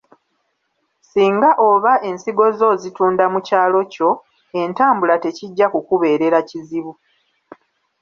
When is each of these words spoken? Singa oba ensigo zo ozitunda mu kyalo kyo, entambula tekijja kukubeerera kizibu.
Singa 1.09 1.49
oba 1.69 1.93
ensigo 2.09 2.45
zo 2.57 2.65
ozitunda 2.73 3.23
mu 3.33 3.39
kyalo 3.47 3.79
kyo, 3.93 4.09
entambula 4.61 5.15
tekijja 5.23 5.65
kukubeerera 5.73 6.39
kizibu. 6.49 6.93